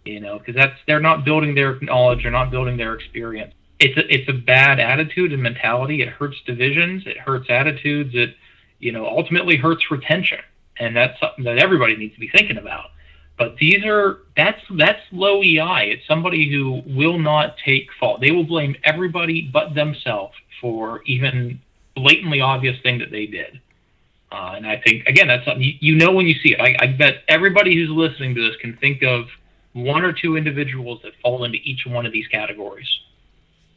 [0.04, 3.54] You know, because that's they're not building their knowledge, they're not building their experience.
[3.84, 6.00] It's a, it's a bad attitude and mentality.
[6.00, 8.34] It hurts divisions, it hurts attitudes, it
[8.78, 10.38] you know ultimately hurts retention,
[10.78, 12.86] and that's something that everybody needs to be thinking about.
[13.36, 15.90] But these are that's that's low EI.
[15.90, 18.22] It's somebody who will not take fault.
[18.22, 21.60] They will blame everybody but themselves for even
[21.94, 23.60] blatantly obvious thing that they did.
[24.32, 26.60] Uh, and I think again that's something you, you know when you see it.
[26.60, 29.26] I, I bet everybody who's listening to this can think of
[29.74, 32.88] one or two individuals that fall into each one of these categories.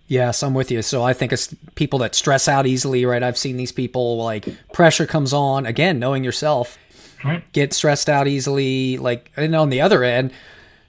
[0.07, 0.81] Yes, I'm with you.
[0.81, 3.21] So I think it's people that stress out easily, right?
[3.21, 6.77] I've seen these people like pressure comes on again, knowing yourself,
[7.23, 7.43] right.
[7.51, 8.97] get stressed out easily.
[8.97, 10.31] Like, and on the other end,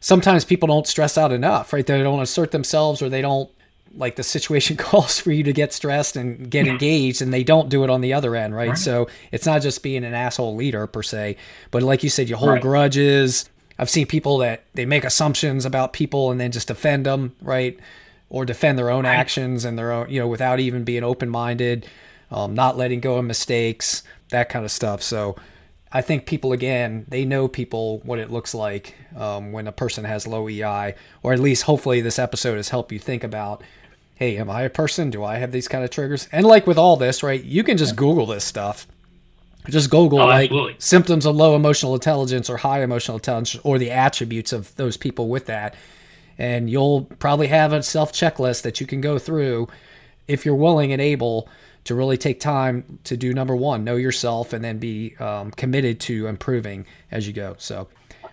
[0.00, 1.84] sometimes people don't stress out enough, right?
[1.84, 3.50] They don't assert themselves or they don't
[3.94, 7.68] like the situation calls for you to get stressed and get engaged and they don't
[7.68, 8.68] do it on the other end right?
[8.68, 11.36] right, so it's not just being an asshole leader per se
[11.70, 12.62] but like you said you hold right.
[12.62, 17.34] grudges i've seen people that they make assumptions about people and then just defend them
[17.40, 17.78] right
[18.30, 21.86] or defend their own actions and their own you know without even being open-minded
[22.30, 25.36] um, not letting go of mistakes that kind of stuff so
[25.90, 30.04] I think people again they know people what it looks like um, when a person
[30.04, 33.62] has low EI, or at least hopefully this episode has helped you think about
[34.16, 35.10] hey, am I a person?
[35.10, 36.28] Do I have these kind of triggers?
[36.32, 38.88] And like with all this, right, you can just Google this stuff.
[39.68, 40.74] Just Google oh, like absolutely.
[40.78, 45.28] symptoms of low emotional intelligence or high emotional intelligence or the attributes of those people
[45.28, 45.76] with that.
[46.38, 49.68] And you'll probably have a self checklist that you can go through
[50.28, 51.48] if you're willing and able
[51.84, 55.98] to really take time to do number one, know yourself, and then be um, committed
[56.00, 57.54] to improving as you go.
[57.58, 57.88] So,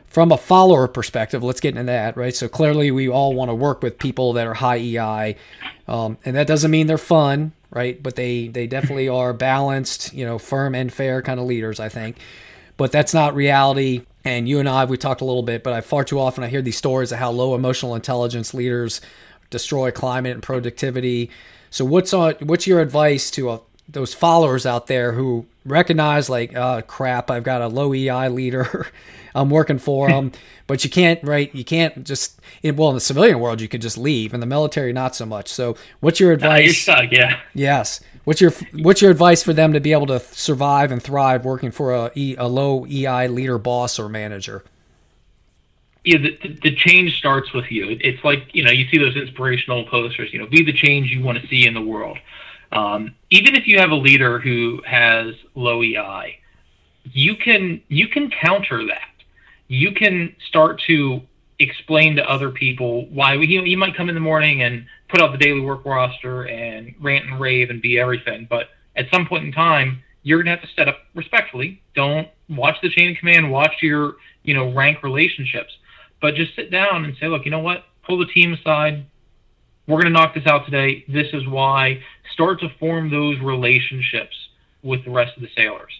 [0.07, 2.35] from a follower perspective, let's get into that, right?
[2.35, 5.35] So clearly, we all want to work with people that are high EI,
[5.87, 8.01] um, and that doesn't mean they're fun, right?
[8.01, 11.89] But they they definitely are balanced, you know, firm and fair kind of leaders, I
[11.89, 12.17] think.
[12.77, 14.03] But that's not reality.
[14.23, 16.47] And you and I, we talked a little bit, but I far too often I
[16.47, 19.01] hear these stories of how low emotional intelligence leaders
[19.49, 21.29] destroy climate and productivity.
[21.69, 26.55] So what's on what's your advice to uh, those followers out there who recognize like,
[26.55, 28.87] oh crap, I've got a low EI leader.
[29.35, 30.31] I'm working for them.
[30.65, 31.53] but you can't, right?
[31.53, 34.33] You can't just, well, in the civilian world, you can just leave.
[34.33, 35.49] In the military, not so much.
[35.49, 36.63] So, what's your advice?
[36.63, 37.39] you're stuck, yeah.
[37.53, 37.99] Yes.
[38.25, 41.71] What's your What's your advice for them to be able to survive and thrive working
[41.71, 44.63] for a, a low EI leader, boss, or manager?
[46.03, 47.97] Yeah, the, the change starts with you.
[48.01, 50.33] It's like you know, you see those inspirational posters.
[50.33, 52.17] You know, be the change you want to see in the world.
[52.71, 56.39] Um, even if you have a leader who has low EI,
[57.03, 59.15] you can you can counter that
[59.67, 61.21] you can start to
[61.59, 65.31] explain to other people why he you might come in the morning and put out
[65.31, 68.47] the daily work roster and rant and rave and be everything.
[68.49, 71.81] But at some point in time, you're going to have to set up respectfully.
[71.93, 75.71] Don't watch the chain of command, watch your, you know, rank relationships,
[76.21, 77.83] but just sit down and say, look, you know what?
[78.05, 79.05] Pull the team aside.
[79.87, 81.05] We're going to knock this out today.
[81.07, 82.01] This is why.
[82.33, 84.35] Start to form those relationships
[84.81, 85.93] with the rest of the sailors.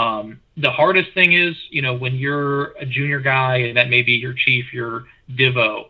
[0.00, 4.02] Um, the hardest thing is, you know, when you're a junior guy and that may
[4.02, 5.86] be your chief, your divo,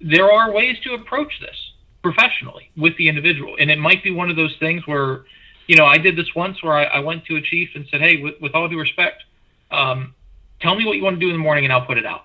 [0.00, 1.56] there are ways to approach this
[2.02, 3.56] professionally with the individual.
[3.60, 5.24] And it might be one of those things where,
[5.66, 8.00] you know, I did this once where I, I went to a chief and said,
[8.00, 9.22] hey, with, with all due respect,
[9.70, 10.14] um,
[10.60, 12.24] tell me what you want to do in the morning and I'll put it out.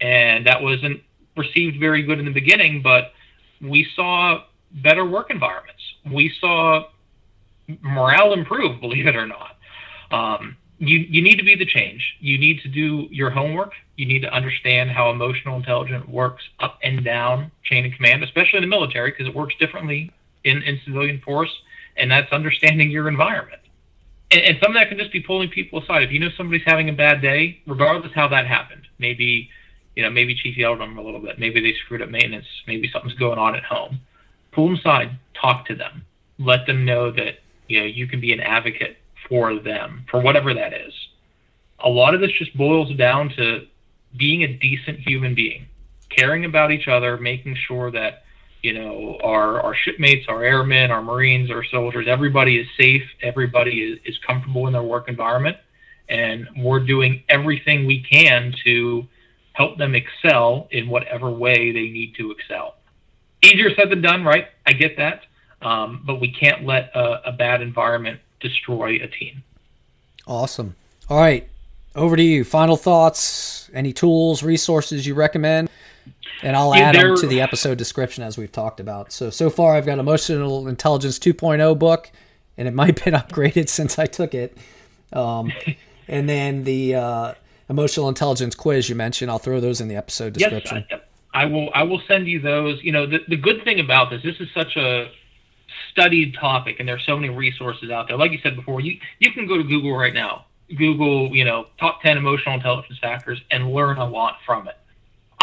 [0.00, 1.00] And that wasn't
[1.36, 3.12] received very good in the beginning, but
[3.60, 4.44] we saw
[4.82, 5.82] better work environments.
[6.10, 6.88] We saw
[7.82, 9.57] morale improve, believe it or not.
[10.10, 12.16] Um, you, you need to be the change.
[12.20, 13.72] You need to do your homework.
[13.96, 18.58] You need to understand how emotional intelligence works up and down chain of command, especially
[18.58, 20.12] in the military, because it works differently
[20.44, 21.50] in, in civilian force,
[21.96, 23.60] and that's understanding your environment.
[24.30, 26.04] And, and some of that can just be pulling people aside.
[26.04, 29.50] If you know somebody's having a bad day, regardless how that happened, maybe
[29.96, 32.46] you know maybe chief yelled at them a little bit, maybe they screwed up maintenance,
[32.68, 34.00] maybe something's going on at home.
[34.52, 36.04] Pull them aside, talk to them,
[36.38, 38.96] let them know that you know you can be an advocate
[39.28, 40.92] for them, for whatever that is.
[41.80, 43.66] A lot of this just boils down to
[44.16, 45.66] being a decent human being,
[46.08, 48.24] caring about each other, making sure that
[48.62, 53.82] you know our our shipmates, our airmen, our marines, our soldiers, everybody is safe, everybody
[53.82, 55.56] is, is comfortable in their work environment,
[56.08, 59.06] and we're doing everything we can to
[59.52, 62.76] help them excel in whatever way they need to excel.
[63.42, 64.46] Easier said than done, right?
[64.66, 65.22] I get that,
[65.62, 69.42] um, but we can't let a, a bad environment destroy a team.
[70.26, 70.76] Awesome.
[71.08, 71.48] All right.
[71.94, 72.44] Over to you.
[72.44, 75.68] Final thoughts, any tools, resources you recommend?
[76.42, 79.12] And I'll add them to the episode description as we've talked about.
[79.12, 82.10] So, so far I've got Emotional Intelligence 2.0 book,
[82.56, 84.56] and it might have been upgraded since I took it.
[85.12, 85.52] Um,
[86.08, 87.34] and then the uh,
[87.68, 89.30] emotional intelligence quiz you mentioned.
[89.30, 90.84] I'll throw those in the episode description.
[90.90, 91.00] Yes,
[91.34, 91.70] I, I will.
[91.74, 92.82] I will send you those.
[92.82, 95.10] You know, the, the good thing about this, this is such a
[95.98, 98.16] studied topic, and there's so many resources out there.
[98.16, 100.46] Like you said before, you you can go to Google right now,
[100.76, 104.76] Google, you know, top 10 emotional intelligence factors, and learn a lot from it.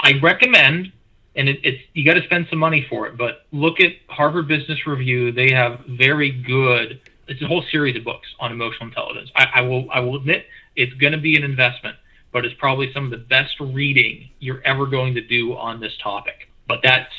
[0.02, 0.94] I recommend,
[1.36, 4.48] and it, it's you got to spend some money for it, but look at Harvard
[4.48, 5.32] Business Review.
[5.32, 7.02] They have very good.
[7.28, 9.30] It's a whole series of books on emotional intelligence.
[9.36, 10.46] I, I will I will admit
[10.76, 11.98] it's going to be an investment,
[12.32, 15.94] but it's probably some of the best reading you're ever going to do on this
[16.02, 16.50] topic.
[16.68, 17.12] But that's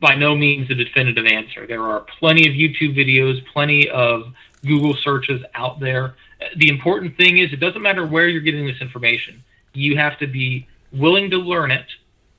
[0.00, 1.66] by no means a definitive answer.
[1.66, 4.32] There are plenty of YouTube videos, plenty of
[4.64, 6.14] Google searches out there.
[6.56, 9.42] The important thing is it doesn't matter where you're getting this information.
[9.74, 11.86] You have to be willing to learn it.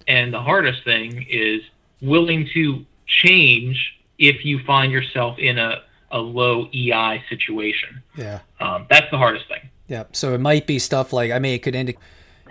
[0.08, 1.62] And the hardest thing is
[2.02, 8.02] willing to change if you find yourself in a, a low EI situation.
[8.16, 8.40] Yeah.
[8.60, 9.70] Um, that's the hardest thing.
[9.88, 10.06] Yeah.
[10.12, 12.02] So it might be stuff like, I mean, it could indicate,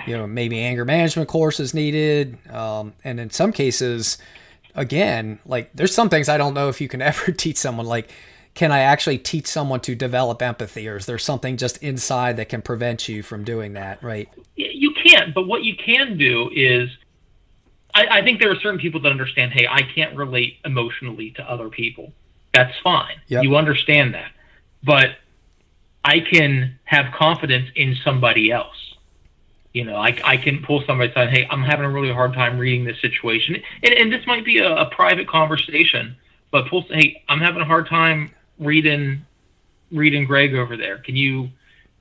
[0.07, 2.39] you know, maybe anger management courses needed.
[2.51, 4.19] Um, and in some cases,
[4.77, 8.11] again, like there's some things I don't know if you can ever teach someone like,
[8.55, 12.49] can I actually teach someone to develop empathy, or is there something just inside that
[12.49, 14.03] can prevent you from doing that?
[14.03, 14.29] Right?
[14.55, 16.89] You can't, but what you can do is,
[17.95, 19.53] I, I think there are certain people that understand.
[19.53, 22.13] Hey, I can't relate emotionally to other people.
[22.55, 23.17] That's fine.
[23.27, 23.45] Yep.
[23.45, 24.33] You understand that,
[24.83, 25.17] but
[26.03, 28.86] I can have confidence in somebody else.
[29.77, 31.29] You know, I, I can pull somebody aside.
[31.29, 34.57] Hey, I'm having a really hard time reading this situation, and, and this might be
[34.57, 36.17] a, a private conversation.
[36.51, 39.27] But pull, hey, I'm having a hard time reading
[39.93, 40.97] reading Greg over there.
[40.97, 41.51] Can you?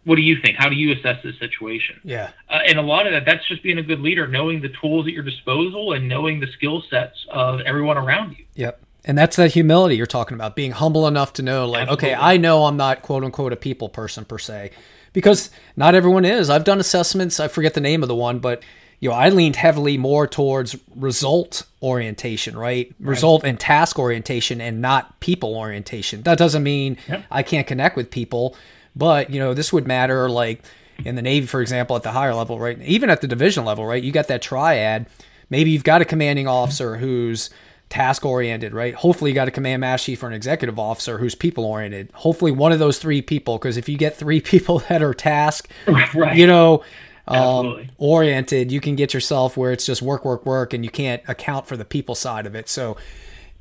[0.06, 0.56] What do you think?
[0.56, 2.00] How do you assess this situation?
[2.06, 2.30] Yeah.
[2.50, 5.06] Uh, and a lot of that, that's just being a good leader, knowing the tools
[5.08, 8.46] at your disposal and knowing the skill sets of everyone around you.
[8.54, 8.80] Yep.
[9.04, 12.10] And that's that humility you're talking about, being humble enough to know, like, Absolutely.
[12.10, 14.72] okay, I know I'm not quote unquote a people person per se,
[15.16, 16.50] because not everyone is.
[16.52, 17.40] I've done assessments.
[17.40, 18.62] I forget the name of the one, but
[19.00, 22.94] you know, I leaned heavily more towards result orientation, right?
[23.00, 26.22] Result and task orientation and not people orientation.
[26.24, 27.24] That doesn't mean Yep.
[27.32, 28.56] I can't connect with people,
[28.96, 30.64] but you know, this would matter like
[31.04, 32.80] in the Navy, for example, at the higher level, right?
[32.82, 34.04] Even at the division level, right?
[34.04, 35.08] You got that triad.
[35.50, 37.50] Maybe you've got a commanding officer who's
[37.90, 38.94] task oriented, right?
[38.94, 42.10] Hopefully, you got a command master chief or an executive officer who's people oriented.
[42.14, 45.70] Hopefully, one of those three people, because if you get three people that are task,
[45.88, 46.36] right.
[46.36, 46.84] you know,
[47.28, 51.22] um, oriented, you can get yourself where it's just work, work, work, and you can't
[51.28, 52.70] account for the people side of it.
[52.70, 52.98] So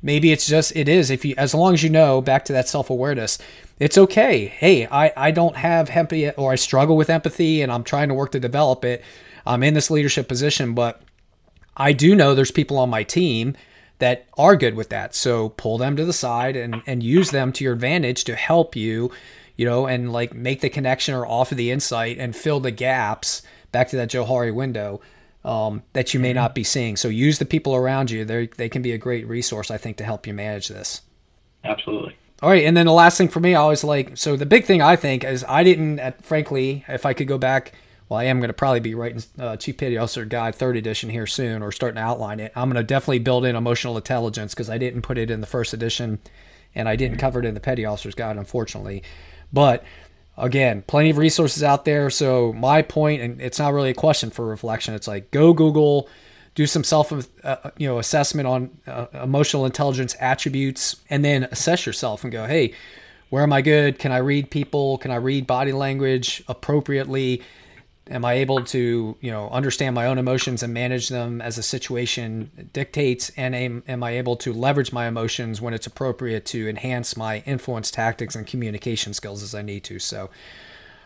[0.01, 2.67] maybe it's just it is if you as long as you know back to that
[2.67, 3.37] self awareness,
[3.79, 4.47] it's okay.
[4.47, 8.13] Hey, I I don't have empathy or I struggle with empathy, and I'm trying to
[8.13, 9.03] work to develop it.
[9.45, 11.01] I'm in this leadership position, but
[11.77, 13.55] I do know there's people on my team
[13.99, 15.15] that are good with that.
[15.15, 18.75] So pull them to the side and, and use them to your advantage to help
[18.75, 19.11] you,
[19.55, 23.41] you know, and like make the connection or offer the insight and fill the gaps
[23.71, 25.01] back to that Johari window
[25.45, 26.97] um, that you may not be seeing.
[26.97, 28.25] So use the people around you.
[28.25, 31.01] They they can be a great resource, I think, to help you manage this.
[31.63, 32.17] Absolutely.
[32.41, 34.17] All right, and then the last thing for me, I always like.
[34.17, 37.37] So the big thing I think is I didn't, uh, frankly, if I could go
[37.37, 37.73] back.
[38.07, 41.09] Well, I am going to probably be writing uh, Chief Petty Officer Guide Third Edition
[41.09, 42.51] here soon, or starting to outline it.
[42.55, 45.47] I'm going to definitely build in emotional intelligence because I didn't put it in the
[45.47, 46.19] first edition,
[46.75, 49.01] and I didn't cover it in the Petty Officer's Guide, unfortunately.
[49.51, 49.83] But
[50.37, 52.11] again, plenty of resources out there.
[52.11, 54.93] So my point, and it's not really a question for reflection.
[54.93, 56.07] It's like go Google,
[56.53, 57.11] do some self,
[57.43, 62.45] uh, you know, assessment on uh, emotional intelligence attributes, and then assess yourself and go,
[62.45, 62.75] hey,
[63.31, 63.97] where am I good?
[63.97, 64.99] Can I read people?
[64.99, 67.41] Can I read body language appropriately?
[68.09, 71.63] Am I able to, you know, understand my own emotions and manage them as a
[71.63, 73.31] situation dictates?
[73.35, 77.41] And am, am I able to leverage my emotions when it's appropriate to enhance my
[77.47, 79.97] influence tactics and communication skills as I need to?
[79.97, 80.29] So,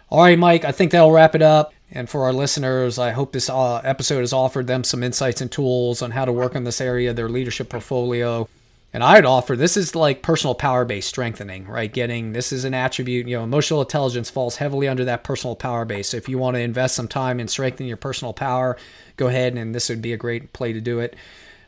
[0.10, 1.74] all right, Mike, I think that'll wrap it up.
[1.92, 5.52] And for our listeners, I hope this uh, episode has offered them some insights and
[5.52, 8.48] tools on how to work on this area their leadership portfolio.
[8.92, 11.92] And I'd offer this is like personal power base strengthening, right?
[11.92, 15.86] Getting this is an attribute, you know, emotional intelligence falls heavily under that personal power
[15.86, 16.10] base.
[16.10, 18.78] So if you want to invest some time in strengthening your personal power,
[19.16, 21.16] go ahead and this would be a great play to do it.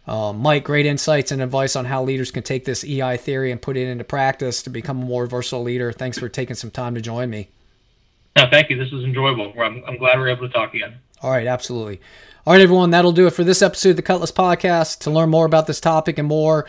[0.08, 3.62] Um, Mike, great insights and advice on how leaders can take this EI theory and
[3.62, 5.92] put it into practice to become a more versatile leader.
[5.92, 7.50] Thanks for taking some time to join me.
[8.36, 8.78] No, thank you.
[8.78, 9.54] This was enjoyable.
[9.62, 10.96] I'm, I'm glad we are able to talk again.
[11.22, 12.02] All right, absolutely.
[12.48, 15.00] All right, everyone, that'll do it for this episode of the Cutlass Podcast.
[15.02, 16.66] To learn more about this topic and more,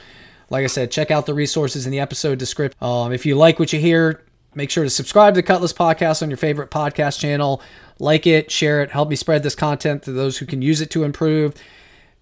[0.52, 2.76] like I said, check out the resources in the episode description.
[2.84, 4.22] Um, if you like what you hear,
[4.54, 7.62] make sure to subscribe to the Cutlass Podcast on your favorite podcast channel.
[7.98, 10.90] Like it, share it, help me spread this content to those who can use it
[10.90, 11.54] to improve.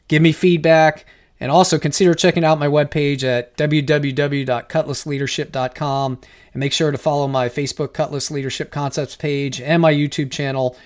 [0.07, 1.07] Give me feedback.
[1.41, 6.20] And also consider checking out my webpage at www.cutlassleadership.com
[6.53, 10.76] and make sure to follow my Facebook Cutlass Leadership Concepts page and my YouTube channel.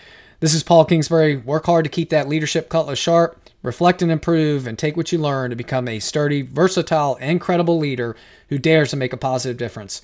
[0.41, 1.37] This is Paul Kingsbury.
[1.37, 5.19] Work hard to keep that leadership cutlass sharp, reflect and improve, and take what you
[5.19, 8.15] learn to become a sturdy, versatile, and credible leader
[8.51, 10.01] who dares to make a positive difference.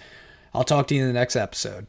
[0.53, 1.87] I'll talk to you in the next episode.